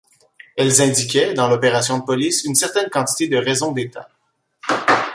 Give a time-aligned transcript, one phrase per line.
[0.57, 4.09] Elles indiquaient, dans l’opération de police, une certaine quantité de raison d’état.